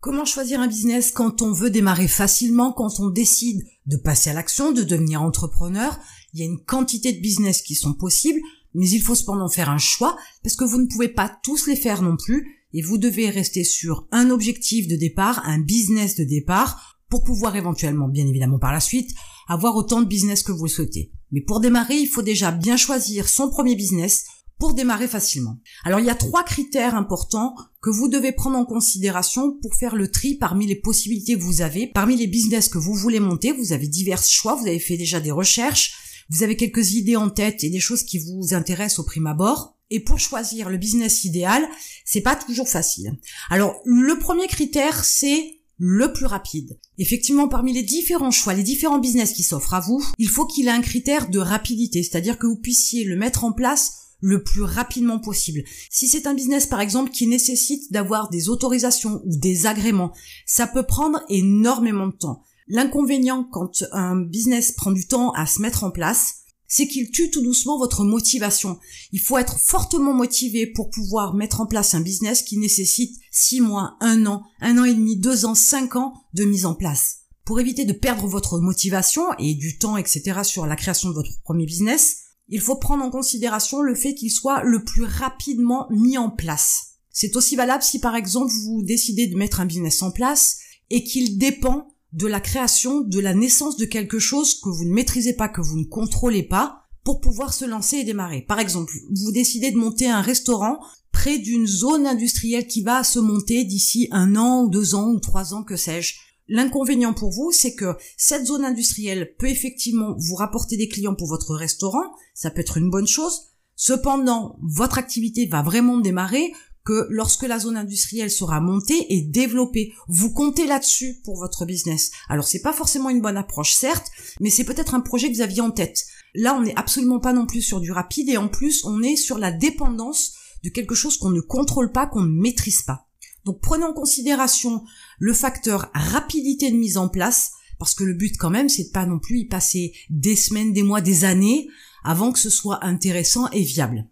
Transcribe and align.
Comment 0.00 0.24
choisir 0.24 0.60
un 0.60 0.66
business 0.66 1.12
quand 1.12 1.42
on 1.42 1.52
veut 1.52 1.68
démarrer 1.68 2.08
facilement, 2.08 2.72
quand 2.72 3.00
on 3.00 3.10
décide 3.10 3.62
de 3.84 3.98
passer 3.98 4.30
à 4.30 4.32
l'action, 4.32 4.72
de 4.72 4.82
devenir 4.82 5.20
entrepreneur? 5.20 5.98
Il 6.32 6.40
y 6.40 6.42
a 6.42 6.46
une 6.46 6.64
quantité 6.64 7.12
de 7.12 7.20
business 7.20 7.60
qui 7.60 7.74
sont 7.74 7.92
possibles, 7.92 8.40
mais 8.72 8.88
il 8.88 9.02
faut 9.02 9.14
cependant 9.14 9.50
faire 9.50 9.68
un 9.68 9.76
choix 9.76 10.16
parce 10.42 10.56
que 10.56 10.64
vous 10.64 10.80
ne 10.80 10.86
pouvez 10.86 11.08
pas 11.08 11.30
tous 11.42 11.66
les 11.66 11.76
faire 11.76 12.00
non 12.00 12.16
plus 12.16 12.64
et 12.72 12.80
vous 12.80 12.96
devez 12.96 13.28
rester 13.28 13.62
sur 13.62 14.08
un 14.10 14.30
objectif 14.30 14.88
de 14.88 14.96
départ, 14.96 15.42
un 15.44 15.60
business 15.60 16.16
de 16.16 16.24
départ 16.24 16.98
pour 17.10 17.22
pouvoir 17.22 17.56
éventuellement, 17.56 18.08
bien 18.08 18.26
évidemment 18.26 18.58
par 18.58 18.72
la 18.72 18.80
suite, 18.80 19.10
avoir 19.48 19.76
autant 19.76 20.00
de 20.00 20.06
business 20.06 20.42
que 20.42 20.52
vous 20.52 20.64
le 20.64 20.70
souhaitez. 20.70 21.12
Mais 21.30 21.42
pour 21.42 21.60
démarrer, 21.60 21.96
il 21.96 22.08
faut 22.08 22.22
déjà 22.22 22.52
bien 22.52 22.78
choisir 22.78 23.28
son 23.28 23.50
premier 23.50 23.76
business, 23.76 24.24
pour 24.60 24.74
démarrer 24.74 25.08
facilement. 25.08 25.58
Alors 25.84 25.98
il 25.98 26.06
y 26.06 26.10
a 26.10 26.14
trois 26.14 26.44
critères 26.44 26.94
importants 26.94 27.56
que 27.80 27.90
vous 27.90 28.08
devez 28.08 28.30
prendre 28.30 28.58
en 28.58 28.66
considération 28.66 29.58
pour 29.62 29.74
faire 29.74 29.96
le 29.96 30.10
tri 30.10 30.34
parmi 30.34 30.66
les 30.66 30.76
possibilités 30.76 31.36
que 31.36 31.42
vous 31.42 31.62
avez, 31.62 31.86
parmi 31.88 32.14
les 32.14 32.26
business 32.26 32.68
que 32.68 32.78
vous 32.78 32.94
voulez 32.94 33.20
monter. 33.20 33.52
Vous 33.52 33.72
avez 33.72 33.88
divers 33.88 34.22
choix, 34.22 34.54
vous 34.54 34.66
avez 34.66 34.78
fait 34.78 34.98
déjà 34.98 35.18
des 35.18 35.30
recherches, 35.30 35.94
vous 36.28 36.42
avez 36.42 36.56
quelques 36.56 36.92
idées 36.92 37.16
en 37.16 37.30
tête 37.30 37.64
et 37.64 37.70
des 37.70 37.80
choses 37.80 38.04
qui 38.04 38.18
vous 38.18 38.54
intéressent 38.54 39.00
au 39.00 39.04
prime 39.04 39.26
abord. 39.26 39.78
Et 39.92 39.98
pour 39.98 40.20
choisir 40.20 40.68
le 40.70 40.76
business 40.76 41.24
idéal, 41.24 41.66
c'est 42.04 42.20
pas 42.20 42.36
toujours 42.36 42.68
facile. 42.68 43.18
Alors 43.48 43.80
le 43.84 44.18
premier 44.18 44.46
critère, 44.46 45.04
c'est 45.04 45.56
le 45.78 46.12
plus 46.12 46.26
rapide. 46.26 46.78
Effectivement, 46.98 47.48
parmi 47.48 47.72
les 47.72 47.82
différents 47.82 48.30
choix, 48.30 48.52
les 48.52 48.62
différents 48.62 48.98
business 48.98 49.32
qui 49.32 49.42
s'offrent 49.42 49.72
à 49.72 49.80
vous, 49.80 50.04
il 50.18 50.28
faut 50.28 50.46
qu'il 50.46 50.68
ait 50.68 50.70
un 50.70 50.82
critère 50.82 51.30
de 51.30 51.38
rapidité, 51.38 52.02
c'est-à-dire 52.02 52.38
que 52.38 52.46
vous 52.46 52.60
puissiez 52.60 53.04
le 53.04 53.16
mettre 53.16 53.44
en 53.44 53.52
place 53.52 54.09
le 54.20 54.42
plus 54.42 54.62
rapidement 54.62 55.18
possible. 55.18 55.62
Si 55.90 56.08
c'est 56.08 56.26
un 56.26 56.34
business 56.34 56.66
par 56.66 56.80
exemple 56.80 57.10
qui 57.10 57.26
nécessite 57.26 57.92
d'avoir 57.92 58.30
des 58.30 58.48
autorisations 58.48 59.22
ou 59.24 59.36
des 59.36 59.66
agréments, 59.66 60.12
ça 60.46 60.66
peut 60.66 60.84
prendre 60.84 61.20
énormément 61.28 62.08
de 62.08 62.16
temps. 62.16 62.42
L'inconvénient 62.68 63.44
quand 63.44 63.84
un 63.92 64.16
business 64.16 64.72
prend 64.72 64.92
du 64.92 65.06
temps 65.06 65.32
à 65.32 65.46
se 65.46 65.60
mettre 65.60 65.82
en 65.82 65.90
place, 65.90 66.36
c'est 66.70 66.86
qu'il 66.86 67.10
tue 67.10 67.30
tout 67.30 67.42
doucement 67.42 67.78
votre 67.78 68.04
motivation. 68.04 68.78
Il 69.10 69.18
faut 69.18 69.38
être 69.38 69.58
fortement 69.58 70.14
motivé 70.14 70.68
pour 70.68 70.88
pouvoir 70.88 71.34
mettre 71.34 71.60
en 71.60 71.66
place 71.66 71.94
un 71.94 72.00
business 72.00 72.42
qui 72.42 72.58
nécessite 72.58 73.20
six 73.32 73.60
mois, 73.60 73.96
un 74.00 74.24
an, 74.26 74.44
un 74.60 74.78
an 74.78 74.84
et 74.84 74.94
demi, 74.94 75.16
deux 75.16 75.46
ans, 75.46 75.56
cinq 75.56 75.96
ans 75.96 76.14
de 76.32 76.44
mise 76.44 76.66
en 76.66 76.74
place. 76.74 77.22
Pour 77.44 77.58
éviter 77.58 77.84
de 77.84 77.92
perdre 77.92 78.28
votre 78.28 78.60
motivation 78.60 79.24
et 79.40 79.54
du 79.54 79.78
temps, 79.78 79.96
etc. 79.96 80.42
sur 80.44 80.64
la 80.64 80.76
création 80.76 81.08
de 81.08 81.14
votre 81.14 81.42
premier 81.42 81.66
business, 81.66 82.18
il 82.50 82.60
faut 82.60 82.76
prendre 82.76 83.04
en 83.04 83.10
considération 83.10 83.80
le 83.80 83.94
fait 83.94 84.14
qu'il 84.14 84.30
soit 84.30 84.62
le 84.62 84.84
plus 84.84 85.04
rapidement 85.04 85.86
mis 85.90 86.18
en 86.18 86.30
place. 86.30 86.98
C'est 87.10 87.36
aussi 87.36 87.56
valable 87.56 87.82
si 87.82 87.98
par 87.98 88.16
exemple 88.16 88.52
vous 88.64 88.82
décidez 88.82 89.26
de 89.26 89.36
mettre 89.36 89.60
un 89.60 89.66
business 89.66 90.02
en 90.02 90.10
place 90.10 90.58
et 90.90 91.04
qu'il 91.04 91.38
dépend 91.38 91.88
de 92.12 92.26
la 92.26 92.40
création, 92.40 93.00
de 93.00 93.20
la 93.20 93.34
naissance 93.34 93.76
de 93.76 93.84
quelque 93.84 94.18
chose 94.18 94.60
que 94.60 94.68
vous 94.68 94.84
ne 94.84 94.92
maîtrisez 94.92 95.34
pas, 95.34 95.48
que 95.48 95.60
vous 95.60 95.78
ne 95.78 95.84
contrôlez 95.84 96.42
pas, 96.42 96.80
pour 97.04 97.20
pouvoir 97.20 97.54
se 97.54 97.64
lancer 97.64 97.98
et 97.98 98.04
démarrer. 98.04 98.42
Par 98.42 98.58
exemple, 98.58 98.92
vous 99.10 99.32
décidez 99.32 99.70
de 99.70 99.78
monter 99.78 100.08
un 100.08 100.20
restaurant 100.20 100.80
près 101.12 101.38
d'une 101.38 101.66
zone 101.66 102.06
industrielle 102.06 102.66
qui 102.66 102.82
va 102.82 103.04
se 103.04 103.18
monter 103.18 103.64
d'ici 103.64 104.08
un 104.10 104.36
an 104.36 104.64
ou 104.64 104.68
deux 104.68 104.94
ans 104.94 105.08
ou 105.10 105.20
trois 105.20 105.54
ans, 105.54 105.62
que 105.62 105.76
sais-je. 105.76 106.16
L'inconvénient 106.52 107.14
pour 107.14 107.30
vous, 107.30 107.52
c'est 107.52 107.76
que 107.76 107.96
cette 108.16 108.46
zone 108.46 108.64
industrielle 108.64 109.34
peut 109.38 109.48
effectivement 109.48 110.16
vous 110.18 110.34
rapporter 110.34 110.76
des 110.76 110.88
clients 110.88 111.14
pour 111.14 111.28
votre 111.28 111.54
restaurant, 111.54 112.02
ça 112.34 112.50
peut 112.50 112.60
être 112.60 112.76
une 112.76 112.90
bonne 112.90 113.06
chose. 113.06 113.52
Cependant, 113.76 114.58
votre 114.60 114.98
activité 114.98 115.46
va 115.46 115.62
vraiment 115.62 115.98
démarrer 115.98 116.52
que 116.84 117.06
lorsque 117.10 117.44
la 117.44 117.60
zone 117.60 117.76
industrielle 117.76 118.32
sera 118.32 118.60
montée 118.60 119.14
et 119.14 119.22
développée. 119.22 119.92
Vous 120.08 120.32
comptez 120.32 120.66
là-dessus 120.66 121.20
pour 121.24 121.38
votre 121.38 121.66
business. 121.66 122.10
Alors 122.28 122.48
c'est 122.48 122.62
pas 122.62 122.72
forcément 122.72 123.10
une 123.10 123.20
bonne 123.20 123.36
approche, 123.36 123.74
certes, 123.74 124.10
mais 124.40 124.50
c'est 124.50 124.64
peut-être 124.64 124.94
un 124.94 125.00
projet 125.00 125.30
que 125.30 125.36
vous 125.36 125.42
aviez 125.42 125.60
en 125.60 125.70
tête. 125.70 126.04
Là, 126.34 126.56
on 126.56 126.62
n'est 126.62 126.76
absolument 126.76 127.20
pas 127.20 127.32
non 127.32 127.46
plus 127.46 127.62
sur 127.62 127.80
du 127.80 127.92
rapide 127.92 128.28
et 128.28 128.38
en 128.38 128.48
plus, 128.48 128.84
on 128.84 129.02
est 129.02 129.16
sur 129.16 129.38
la 129.38 129.52
dépendance 129.52 130.32
de 130.64 130.70
quelque 130.70 130.96
chose 130.96 131.16
qu'on 131.16 131.30
ne 131.30 131.40
contrôle 131.40 131.92
pas, 131.92 132.06
qu'on 132.06 132.22
ne 132.22 132.40
maîtrise 132.40 132.82
pas. 132.82 133.09
Donc 133.44 133.60
prenez 133.60 133.84
en 133.84 133.92
considération 133.92 134.84
le 135.18 135.32
facteur 135.32 135.90
rapidité 135.94 136.70
de 136.70 136.76
mise 136.76 136.96
en 136.96 137.08
place, 137.08 137.52
parce 137.78 137.94
que 137.94 138.04
le 138.04 138.14
but 138.14 138.36
quand 138.36 138.50
même, 138.50 138.68
c'est 138.68 138.84
de 138.84 138.90
pas 138.90 139.06
non 139.06 139.18
plus 139.18 139.40
y 139.40 139.44
passer 139.46 139.94
des 140.10 140.36
semaines, 140.36 140.72
des 140.72 140.82
mois, 140.82 141.00
des 141.00 141.24
années 141.24 141.68
avant 142.04 142.32
que 142.32 142.38
ce 142.38 142.50
soit 142.50 142.84
intéressant 142.84 143.48
et 143.50 143.62
viable. 143.62 144.06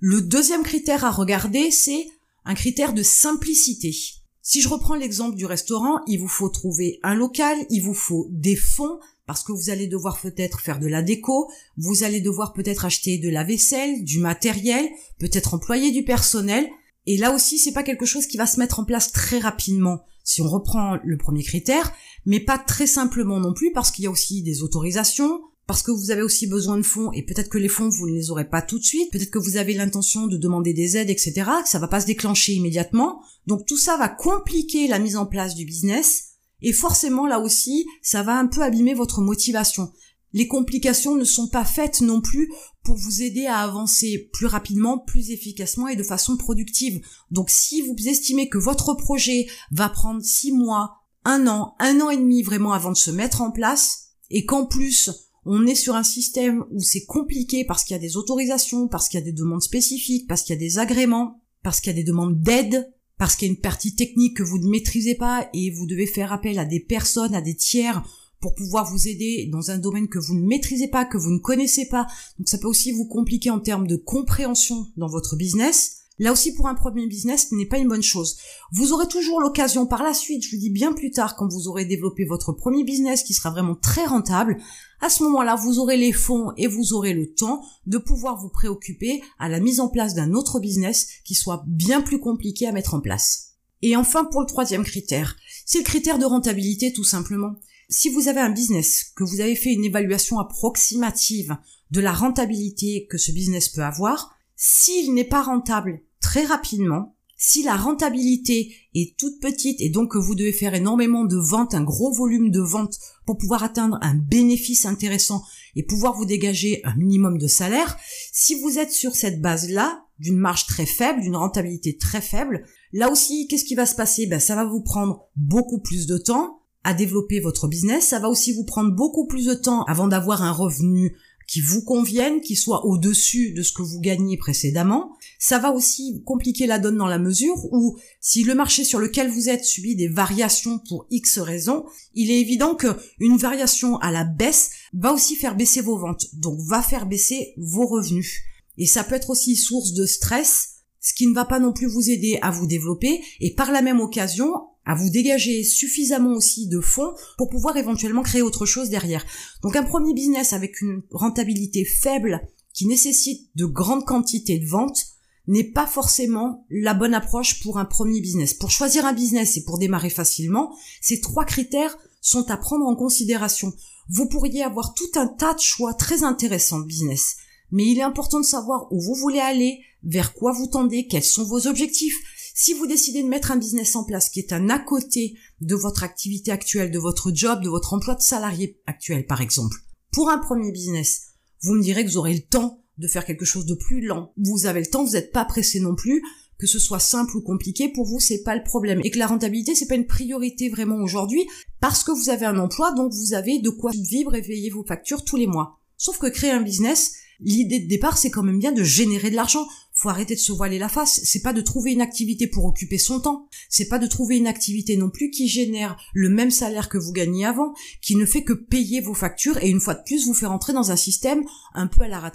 Le 0.00 0.22
deuxième 0.22 0.62
critère 0.62 1.04
à 1.04 1.10
regarder, 1.10 1.70
c'est 1.70 2.06
un 2.44 2.54
critère 2.54 2.92
de 2.92 3.02
simplicité. 3.02 3.94
Si 4.42 4.60
je 4.60 4.68
reprends 4.68 4.94
l'exemple 4.94 5.36
du 5.36 5.44
restaurant, 5.44 6.00
il 6.06 6.18
vous 6.18 6.28
faut 6.28 6.48
trouver 6.48 7.00
un 7.02 7.14
local, 7.14 7.58
il 7.68 7.82
vous 7.82 7.94
faut 7.94 8.28
des 8.30 8.56
fonds, 8.56 8.98
parce 9.26 9.44
que 9.44 9.52
vous 9.52 9.68
allez 9.68 9.86
devoir 9.86 10.18
peut-être 10.20 10.60
faire 10.60 10.78
de 10.78 10.86
la 10.86 11.02
déco, 11.02 11.50
vous 11.76 12.02
allez 12.02 12.22
devoir 12.22 12.54
peut-être 12.54 12.86
acheter 12.86 13.18
de 13.18 13.28
la 13.28 13.44
vaisselle, 13.44 14.02
du 14.04 14.20
matériel, 14.20 14.88
peut-être 15.18 15.52
employer 15.52 15.90
du 15.90 16.02
personnel, 16.02 16.66
et 17.10 17.16
là 17.16 17.34
aussi, 17.34 17.58
c'est 17.58 17.72
pas 17.72 17.84
quelque 17.84 18.04
chose 18.04 18.26
qui 18.26 18.36
va 18.36 18.46
se 18.46 18.60
mettre 18.60 18.80
en 18.80 18.84
place 18.84 19.12
très 19.12 19.38
rapidement, 19.38 20.04
si 20.24 20.42
on 20.42 20.46
reprend 20.46 20.98
le 21.02 21.16
premier 21.16 21.42
critère, 21.42 21.90
mais 22.26 22.38
pas 22.38 22.58
très 22.58 22.86
simplement 22.86 23.40
non 23.40 23.54
plus, 23.54 23.72
parce 23.72 23.90
qu'il 23.90 24.04
y 24.04 24.06
a 24.06 24.10
aussi 24.10 24.42
des 24.42 24.62
autorisations, 24.62 25.40
parce 25.66 25.82
que 25.82 25.90
vous 25.90 26.10
avez 26.10 26.20
aussi 26.20 26.46
besoin 26.46 26.76
de 26.76 26.82
fonds, 26.82 27.10
et 27.14 27.24
peut-être 27.24 27.48
que 27.48 27.56
les 27.56 27.70
fonds, 27.70 27.88
vous 27.88 28.06
ne 28.06 28.12
les 28.12 28.30
aurez 28.30 28.46
pas 28.46 28.60
tout 28.60 28.78
de 28.78 28.84
suite, 28.84 29.10
peut-être 29.10 29.30
que 29.30 29.38
vous 29.38 29.56
avez 29.56 29.72
l'intention 29.72 30.26
de 30.26 30.36
demander 30.36 30.74
des 30.74 30.98
aides, 30.98 31.08
etc., 31.08 31.32
que 31.62 31.68
ça 31.70 31.78
va 31.78 31.88
pas 31.88 32.02
se 32.02 32.06
déclencher 32.06 32.52
immédiatement. 32.52 33.22
Donc 33.46 33.64
tout 33.64 33.78
ça 33.78 33.96
va 33.96 34.10
compliquer 34.10 34.86
la 34.86 34.98
mise 34.98 35.16
en 35.16 35.24
place 35.24 35.54
du 35.54 35.64
business, 35.64 36.34
et 36.60 36.74
forcément, 36.74 37.26
là 37.26 37.40
aussi, 37.40 37.86
ça 38.02 38.22
va 38.22 38.38
un 38.38 38.48
peu 38.48 38.60
abîmer 38.60 38.92
votre 38.92 39.22
motivation. 39.22 39.92
Les 40.32 40.46
complications 40.46 41.14
ne 41.14 41.24
sont 41.24 41.48
pas 41.48 41.64
faites 41.64 42.00
non 42.00 42.20
plus 42.20 42.50
pour 42.82 42.96
vous 42.96 43.22
aider 43.22 43.46
à 43.46 43.58
avancer 43.58 44.28
plus 44.32 44.46
rapidement, 44.46 44.98
plus 44.98 45.30
efficacement 45.30 45.88
et 45.88 45.96
de 45.96 46.02
façon 46.02 46.36
productive. 46.36 47.00
Donc 47.30 47.50
si 47.50 47.82
vous 47.82 47.94
estimez 48.06 48.48
que 48.48 48.58
votre 48.58 48.94
projet 48.94 49.46
va 49.70 49.88
prendre 49.88 50.22
six 50.22 50.52
mois, 50.52 50.96
un 51.24 51.46
an, 51.46 51.74
un 51.78 52.00
an 52.00 52.10
et 52.10 52.16
demi 52.16 52.42
vraiment 52.42 52.72
avant 52.72 52.92
de 52.92 52.96
se 52.96 53.10
mettre 53.10 53.40
en 53.40 53.50
place, 53.50 54.08
et 54.30 54.44
qu'en 54.44 54.66
plus 54.66 55.10
on 55.44 55.66
est 55.66 55.74
sur 55.74 55.96
un 55.96 56.02
système 56.02 56.64
où 56.70 56.82
c'est 56.82 57.06
compliqué 57.06 57.64
parce 57.64 57.84
qu'il 57.84 57.94
y 57.94 57.98
a 57.98 58.02
des 58.02 58.18
autorisations, 58.18 58.86
parce 58.86 59.08
qu'il 59.08 59.18
y 59.18 59.22
a 59.22 59.24
des 59.24 59.32
demandes 59.32 59.62
spécifiques, 59.62 60.26
parce 60.28 60.42
qu'il 60.42 60.54
y 60.54 60.58
a 60.58 60.60
des 60.60 60.78
agréments, 60.78 61.42
parce 61.62 61.80
qu'il 61.80 61.90
y 61.90 61.96
a 61.96 62.02
des 62.02 62.04
demandes 62.04 62.40
d'aide, 62.40 62.92
parce 63.16 63.34
qu'il 63.34 63.48
y 63.48 63.50
a 63.50 63.54
une 63.54 63.60
partie 63.60 63.94
technique 63.94 64.36
que 64.36 64.42
vous 64.42 64.58
ne 64.58 64.68
maîtrisez 64.68 65.14
pas 65.14 65.48
et 65.54 65.70
vous 65.70 65.86
devez 65.86 66.06
faire 66.06 66.32
appel 66.32 66.58
à 66.58 66.64
des 66.64 66.80
personnes, 66.80 67.34
à 67.34 67.40
des 67.40 67.56
tiers 67.56 68.02
pour 68.40 68.54
pouvoir 68.54 68.90
vous 68.90 69.08
aider 69.08 69.48
dans 69.52 69.70
un 69.70 69.78
domaine 69.78 70.08
que 70.08 70.18
vous 70.18 70.34
ne 70.34 70.46
maîtrisez 70.46 70.88
pas, 70.88 71.04
que 71.04 71.18
vous 71.18 71.30
ne 71.30 71.38
connaissez 71.38 71.86
pas. 71.88 72.06
Donc 72.38 72.48
ça 72.48 72.58
peut 72.58 72.68
aussi 72.68 72.92
vous 72.92 73.06
compliquer 73.06 73.50
en 73.50 73.60
termes 73.60 73.86
de 73.86 73.96
compréhension 73.96 74.86
dans 74.96 75.08
votre 75.08 75.36
business. 75.36 75.98
Là 76.20 76.32
aussi, 76.32 76.52
pour 76.52 76.66
un 76.66 76.74
premier 76.74 77.06
business, 77.06 77.48
ce 77.48 77.54
n'est 77.54 77.66
pas 77.66 77.78
une 77.78 77.88
bonne 77.88 78.02
chose. 78.02 78.38
Vous 78.72 78.92
aurez 78.92 79.06
toujours 79.06 79.40
l'occasion 79.40 79.86
par 79.86 80.02
la 80.02 80.14
suite, 80.14 80.42
je 80.42 80.50
vous 80.50 80.60
dis 80.60 80.70
bien 80.70 80.92
plus 80.92 81.12
tard, 81.12 81.36
quand 81.36 81.46
vous 81.46 81.68
aurez 81.68 81.84
développé 81.84 82.24
votre 82.24 82.52
premier 82.52 82.82
business 82.82 83.22
qui 83.22 83.34
sera 83.34 83.50
vraiment 83.50 83.76
très 83.76 84.04
rentable, 84.04 84.58
à 85.00 85.10
ce 85.10 85.22
moment-là, 85.22 85.54
vous 85.54 85.78
aurez 85.78 85.96
les 85.96 86.12
fonds 86.12 86.52
et 86.56 86.66
vous 86.66 86.92
aurez 86.92 87.14
le 87.14 87.32
temps 87.32 87.62
de 87.86 87.98
pouvoir 87.98 88.36
vous 88.36 88.48
préoccuper 88.48 89.22
à 89.38 89.48
la 89.48 89.60
mise 89.60 89.78
en 89.78 89.88
place 89.88 90.14
d'un 90.14 90.32
autre 90.32 90.58
business 90.58 91.06
qui 91.24 91.36
soit 91.36 91.62
bien 91.68 92.00
plus 92.00 92.18
compliqué 92.18 92.66
à 92.66 92.72
mettre 92.72 92.94
en 92.94 93.00
place. 93.00 93.52
Et 93.82 93.94
enfin, 93.94 94.24
pour 94.24 94.40
le 94.40 94.46
troisième 94.48 94.82
critère, 94.82 95.36
c'est 95.64 95.78
le 95.78 95.84
critère 95.84 96.18
de 96.18 96.24
rentabilité 96.24 96.92
tout 96.92 97.04
simplement. 97.04 97.54
Si 97.90 98.10
vous 98.10 98.28
avez 98.28 98.40
un 98.40 98.50
business, 98.50 99.12
que 99.16 99.24
vous 99.24 99.40
avez 99.40 99.56
fait 99.56 99.72
une 99.72 99.84
évaluation 99.84 100.38
approximative 100.38 101.56
de 101.90 102.00
la 102.00 102.12
rentabilité 102.12 103.06
que 103.08 103.16
ce 103.16 103.32
business 103.32 103.70
peut 103.70 103.82
avoir, 103.82 104.30
s'il 104.56 105.14
n'est 105.14 105.24
pas 105.24 105.42
rentable 105.42 106.02
très 106.20 106.44
rapidement, 106.44 107.14
si 107.38 107.62
la 107.62 107.76
rentabilité 107.76 108.74
est 108.94 109.16
toute 109.16 109.40
petite 109.40 109.80
et 109.80 109.88
donc 109.88 110.12
que 110.12 110.18
vous 110.18 110.34
devez 110.34 110.52
faire 110.52 110.74
énormément 110.74 111.24
de 111.24 111.36
ventes, 111.36 111.72
un 111.72 111.82
gros 111.84 112.12
volume 112.12 112.50
de 112.50 112.60
ventes 112.60 112.98
pour 113.24 113.38
pouvoir 113.38 113.62
atteindre 113.62 113.98
un 114.02 114.16
bénéfice 114.16 114.84
intéressant 114.84 115.42
et 115.74 115.82
pouvoir 115.82 116.14
vous 116.14 116.26
dégager 116.26 116.82
un 116.84 116.96
minimum 116.96 117.38
de 117.38 117.46
salaire, 117.46 117.96
si 118.32 118.56
vous 118.60 118.78
êtes 118.78 118.92
sur 118.92 119.14
cette 119.14 119.40
base-là, 119.40 120.04
d'une 120.18 120.36
marge 120.36 120.66
très 120.66 120.86
faible, 120.86 121.22
d'une 121.22 121.36
rentabilité 121.36 121.96
très 121.96 122.20
faible, 122.20 122.66
là 122.92 123.10
aussi, 123.10 123.46
qu'est-ce 123.46 123.64
qui 123.64 123.76
va 123.76 123.86
se 123.86 123.94
passer? 123.94 124.26
Ben 124.26 124.40
ça 124.40 124.56
va 124.56 124.64
vous 124.64 124.82
prendre 124.82 125.28
beaucoup 125.36 125.80
plus 125.80 126.06
de 126.06 126.18
temps, 126.18 126.57
à 126.84 126.94
développer 126.94 127.40
votre 127.40 127.68
business. 127.68 128.08
Ça 128.08 128.18
va 128.18 128.28
aussi 128.28 128.52
vous 128.52 128.64
prendre 128.64 128.94
beaucoup 128.94 129.26
plus 129.26 129.46
de 129.46 129.54
temps 129.54 129.84
avant 129.84 130.08
d'avoir 130.08 130.42
un 130.42 130.52
revenu 130.52 131.16
qui 131.48 131.62
vous 131.62 131.82
convienne, 131.82 132.42
qui 132.42 132.54
soit 132.54 132.84
au-dessus 132.84 133.52
de 133.52 133.62
ce 133.62 133.72
que 133.72 133.82
vous 133.82 134.00
gagnez 134.00 134.36
précédemment. 134.36 135.16
Ça 135.38 135.58
va 135.58 135.72
aussi 135.72 136.22
compliquer 136.26 136.66
la 136.66 136.78
donne 136.78 136.98
dans 136.98 137.06
la 137.06 137.18
mesure 137.18 137.56
où 137.72 137.96
si 138.20 138.44
le 138.44 138.54
marché 138.54 138.84
sur 138.84 138.98
lequel 138.98 139.30
vous 139.30 139.48
êtes 139.48 139.64
subit 139.64 139.96
des 139.96 140.08
variations 140.08 140.78
pour 140.88 141.06
X 141.10 141.38
raisons, 141.38 141.86
il 142.14 142.30
est 142.30 142.40
évident 142.40 142.74
que 142.74 142.88
une 143.18 143.38
variation 143.38 143.96
à 143.96 144.12
la 144.12 144.24
baisse 144.24 144.70
va 144.92 145.12
aussi 145.12 145.36
faire 145.36 145.56
baisser 145.56 145.80
vos 145.80 145.96
ventes, 145.96 146.26
donc 146.34 146.60
va 146.60 146.82
faire 146.82 147.06
baisser 147.06 147.54
vos 147.56 147.86
revenus. 147.86 148.42
Et 148.76 148.86
ça 148.86 149.02
peut 149.02 149.14
être 149.14 149.30
aussi 149.30 149.56
source 149.56 149.94
de 149.94 150.04
stress, 150.04 150.74
ce 151.00 151.14
qui 151.14 151.26
ne 151.26 151.34
va 151.34 151.46
pas 151.46 151.60
non 151.60 151.72
plus 151.72 151.86
vous 151.86 152.10
aider 152.10 152.38
à 152.42 152.50
vous 152.50 152.66
développer 152.66 153.22
et 153.40 153.54
par 153.54 153.72
la 153.72 153.80
même 153.80 154.00
occasion 154.00 154.52
à 154.88 154.94
vous 154.94 155.10
dégager 155.10 155.62
suffisamment 155.62 156.32
aussi 156.32 156.66
de 156.66 156.80
fonds 156.80 157.12
pour 157.36 157.50
pouvoir 157.50 157.76
éventuellement 157.76 158.22
créer 158.22 158.40
autre 158.40 158.64
chose 158.64 158.88
derrière. 158.88 159.24
Donc 159.62 159.76
un 159.76 159.82
premier 159.84 160.14
business 160.14 160.54
avec 160.54 160.80
une 160.80 161.02
rentabilité 161.12 161.84
faible 161.84 162.40
qui 162.72 162.86
nécessite 162.86 163.50
de 163.54 163.66
grandes 163.66 164.06
quantités 164.06 164.58
de 164.58 164.66
ventes 164.66 165.04
n'est 165.46 165.70
pas 165.72 165.86
forcément 165.86 166.64
la 166.70 166.94
bonne 166.94 167.12
approche 167.12 167.60
pour 167.62 167.78
un 167.78 167.84
premier 167.84 168.22
business. 168.22 168.54
Pour 168.54 168.70
choisir 168.70 169.04
un 169.04 169.12
business 169.12 169.58
et 169.58 169.64
pour 169.64 169.78
démarrer 169.78 170.10
facilement, 170.10 170.74
ces 171.02 171.20
trois 171.20 171.44
critères 171.44 171.96
sont 172.22 172.50
à 172.50 172.56
prendre 172.56 172.86
en 172.86 172.96
considération. 172.96 173.74
Vous 174.08 174.26
pourriez 174.26 174.62
avoir 174.62 174.94
tout 174.94 175.10
un 175.16 175.26
tas 175.26 175.52
de 175.52 175.60
choix 175.60 175.92
très 175.92 176.22
intéressants 176.22 176.80
de 176.80 176.86
business, 176.86 177.36
mais 177.72 177.86
il 177.86 177.98
est 177.98 178.02
important 178.02 178.40
de 178.40 178.44
savoir 178.44 178.90
où 178.90 179.00
vous 179.02 179.14
voulez 179.14 179.40
aller, 179.40 179.80
vers 180.02 180.32
quoi 180.32 180.52
vous 180.52 180.66
tendez, 180.66 181.06
quels 181.06 181.24
sont 181.24 181.44
vos 181.44 181.66
objectifs. 181.66 182.16
Si 182.60 182.72
vous 182.72 182.88
décidez 182.88 183.22
de 183.22 183.28
mettre 183.28 183.52
un 183.52 183.56
business 183.56 183.94
en 183.94 184.02
place 184.02 184.30
qui 184.30 184.40
est 184.40 184.52
un 184.52 184.68
à 184.68 184.80
côté 184.80 185.38
de 185.60 185.76
votre 185.76 186.02
activité 186.02 186.50
actuelle, 186.50 186.90
de 186.90 186.98
votre 186.98 187.30
job, 187.32 187.62
de 187.62 187.68
votre 187.68 187.94
emploi 187.94 188.16
de 188.16 188.20
salarié 188.20 188.80
actuel 188.84 189.26
par 189.26 189.40
exemple, 189.40 189.76
pour 190.10 190.28
un 190.28 190.38
premier 190.38 190.72
business, 190.72 191.34
vous 191.62 191.74
me 191.74 191.82
direz 191.82 192.04
que 192.04 192.10
vous 192.10 192.16
aurez 192.16 192.34
le 192.34 192.42
temps 192.42 192.82
de 192.96 193.06
faire 193.06 193.24
quelque 193.24 193.44
chose 193.44 193.64
de 193.64 193.76
plus 193.76 194.00
lent. 194.00 194.32
Vous 194.36 194.66
avez 194.66 194.80
le 194.80 194.88
temps, 194.88 195.04
vous 195.04 195.12
n'êtes 195.12 195.30
pas 195.30 195.44
pressé 195.44 195.78
non 195.78 195.94
plus, 195.94 196.20
que 196.58 196.66
ce 196.66 196.80
soit 196.80 196.98
simple 196.98 197.36
ou 197.36 197.42
compliqué, 197.42 197.90
pour 197.90 198.06
vous, 198.06 198.18
c'est 198.18 198.42
pas 198.42 198.56
le 198.56 198.64
problème. 198.64 199.02
Et 199.04 199.12
que 199.12 199.20
la 199.20 199.28
rentabilité, 199.28 199.76
c'est 199.76 199.86
pas 199.86 199.94
une 199.94 200.08
priorité 200.08 200.68
vraiment 200.68 200.96
aujourd'hui, 200.96 201.46
parce 201.78 202.02
que 202.02 202.10
vous 202.10 202.28
avez 202.28 202.46
un 202.46 202.58
emploi, 202.58 202.90
donc 202.90 203.12
vous 203.12 203.34
avez 203.34 203.60
de 203.60 203.70
quoi 203.70 203.92
vivre 203.92 204.34
et 204.34 204.42
payer 204.42 204.70
vos 204.70 204.84
factures 204.84 205.24
tous 205.24 205.36
les 205.36 205.46
mois. 205.46 205.78
Sauf 205.96 206.18
que 206.18 206.26
créer 206.26 206.50
un 206.50 206.62
business, 206.62 207.12
l'idée 207.38 207.78
de 207.78 207.88
départ, 207.88 208.18
c'est 208.18 208.30
quand 208.30 208.42
même 208.42 208.58
bien 208.58 208.72
de 208.72 208.82
générer 208.82 209.30
de 209.30 209.36
l'argent. 209.36 209.64
Faut 210.00 210.10
arrêter 210.10 210.36
de 210.36 210.40
se 210.40 210.52
voiler 210.52 210.78
la 210.78 210.88
face. 210.88 211.20
C'est 211.24 211.42
pas 211.42 211.52
de 211.52 211.60
trouver 211.60 211.90
une 211.90 212.00
activité 212.00 212.46
pour 212.46 212.64
occuper 212.64 212.98
son 212.98 213.18
temps. 213.18 213.48
C'est 213.68 213.88
pas 213.88 213.98
de 213.98 214.06
trouver 214.06 214.36
une 214.36 214.46
activité 214.46 214.96
non 214.96 215.10
plus 215.10 215.28
qui 215.28 215.48
génère 215.48 215.96
le 216.14 216.28
même 216.28 216.52
salaire 216.52 216.88
que 216.88 216.98
vous 216.98 217.10
gagnez 217.10 217.44
avant, 217.44 217.74
qui 218.00 218.14
ne 218.14 218.24
fait 218.24 218.44
que 218.44 218.52
payer 218.52 219.00
vos 219.00 219.14
factures 219.14 219.58
et 219.60 219.68
une 219.68 219.80
fois 219.80 219.94
de 219.94 220.04
plus 220.06 220.24
vous 220.24 220.34
faire 220.34 220.52
entrer 220.52 220.72
dans 220.72 220.92
un 220.92 220.96
système 220.96 221.42
un 221.74 221.88
peu 221.88 222.02
à 222.02 222.08
la 222.08 222.20
rat 222.20 222.30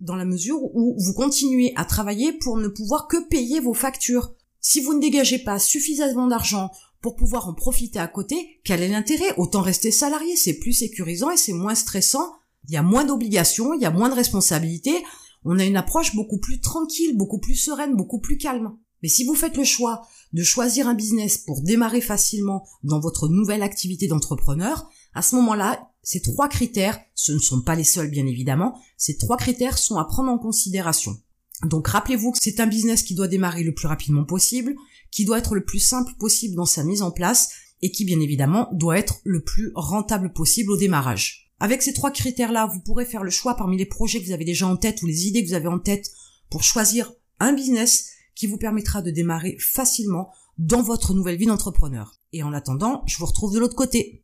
dans 0.00 0.16
la 0.16 0.24
mesure 0.24 0.60
où 0.60 0.96
vous 0.98 1.14
continuez 1.14 1.72
à 1.76 1.84
travailler 1.84 2.32
pour 2.32 2.56
ne 2.56 2.66
pouvoir 2.66 3.06
que 3.06 3.28
payer 3.28 3.60
vos 3.60 3.74
factures. 3.74 4.34
Si 4.60 4.80
vous 4.80 4.92
ne 4.92 5.00
dégagez 5.00 5.38
pas 5.38 5.60
suffisamment 5.60 6.26
d'argent 6.26 6.72
pour 7.00 7.14
pouvoir 7.14 7.46
en 7.46 7.54
profiter 7.54 8.00
à 8.00 8.08
côté, 8.08 8.58
quel 8.64 8.82
est 8.82 8.88
l'intérêt? 8.88 9.32
Autant 9.36 9.60
rester 9.60 9.92
salarié, 9.92 10.34
c'est 10.34 10.58
plus 10.58 10.72
sécurisant 10.72 11.30
et 11.30 11.36
c'est 11.36 11.52
moins 11.52 11.76
stressant 11.76 12.32
il 12.68 12.74
y 12.74 12.76
a 12.76 12.82
moins 12.82 13.04
d'obligations, 13.04 13.74
il 13.74 13.80
y 13.80 13.86
a 13.86 13.90
moins 13.90 14.08
de 14.08 14.14
responsabilités, 14.14 15.04
on 15.46 15.58
a 15.58 15.64
une 15.64 15.76
approche 15.76 16.14
beaucoup 16.14 16.38
plus 16.38 16.60
tranquille, 16.60 17.16
beaucoup 17.16 17.38
plus 17.38 17.54
sereine, 17.54 17.96
beaucoup 17.96 18.20
plus 18.20 18.36
calme. 18.36 18.76
Mais 19.02 19.08
si 19.08 19.24
vous 19.24 19.34
faites 19.34 19.56
le 19.56 19.64
choix 19.64 20.02
de 20.32 20.42
choisir 20.42 20.88
un 20.88 20.94
business 20.94 21.38
pour 21.38 21.62
démarrer 21.62 22.00
facilement 22.00 22.66
dans 22.82 22.98
votre 22.98 23.28
nouvelle 23.28 23.62
activité 23.62 24.08
d'entrepreneur, 24.08 24.88
à 25.14 25.22
ce 25.22 25.36
moment-là, 25.36 25.90
ces 26.02 26.20
trois 26.20 26.48
critères, 26.48 26.98
ce 27.14 27.32
ne 27.32 27.38
sont 27.38 27.62
pas 27.62 27.76
les 27.76 27.84
seuls 27.84 28.10
bien 28.10 28.26
évidemment, 28.26 28.78
ces 28.96 29.16
trois 29.16 29.36
critères 29.36 29.78
sont 29.78 29.96
à 29.96 30.04
prendre 30.04 30.30
en 30.30 30.38
considération. 30.38 31.16
Donc 31.64 31.88
rappelez-vous 31.88 32.32
que 32.32 32.38
c'est 32.40 32.60
un 32.60 32.66
business 32.66 33.02
qui 33.02 33.14
doit 33.14 33.28
démarrer 33.28 33.62
le 33.62 33.74
plus 33.74 33.86
rapidement 33.86 34.24
possible, 34.24 34.74
qui 35.10 35.24
doit 35.24 35.38
être 35.38 35.54
le 35.54 35.64
plus 35.64 35.78
simple 35.78 36.12
possible 36.18 36.54
dans 36.54 36.66
sa 36.66 36.84
mise 36.84 37.02
en 37.02 37.10
place 37.10 37.50
et 37.82 37.90
qui 37.90 38.04
bien 38.04 38.20
évidemment 38.20 38.68
doit 38.72 38.98
être 38.98 39.20
le 39.24 39.42
plus 39.42 39.70
rentable 39.74 40.32
possible 40.32 40.72
au 40.72 40.76
démarrage. 40.76 41.45
Avec 41.58 41.82
ces 41.82 41.92
trois 41.92 42.10
critères-là, 42.10 42.66
vous 42.66 42.80
pourrez 42.80 43.06
faire 43.06 43.22
le 43.22 43.30
choix 43.30 43.56
parmi 43.56 43.76
les 43.76 43.86
projets 43.86 44.20
que 44.20 44.26
vous 44.26 44.32
avez 44.32 44.44
déjà 44.44 44.66
en 44.66 44.76
tête 44.76 45.02
ou 45.02 45.06
les 45.06 45.26
idées 45.26 45.42
que 45.42 45.48
vous 45.48 45.54
avez 45.54 45.68
en 45.68 45.78
tête 45.78 46.10
pour 46.50 46.62
choisir 46.62 47.12
un 47.40 47.52
business 47.52 48.10
qui 48.34 48.46
vous 48.46 48.58
permettra 48.58 49.02
de 49.02 49.10
démarrer 49.10 49.56
facilement 49.58 50.30
dans 50.58 50.82
votre 50.82 51.14
nouvelle 51.14 51.36
vie 51.36 51.46
d'entrepreneur. 51.46 52.20
Et 52.32 52.42
en 52.42 52.52
attendant, 52.52 53.02
je 53.06 53.16
vous 53.18 53.26
retrouve 53.26 53.54
de 53.54 53.58
l'autre 53.58 53.76
côté. 53.76 54.22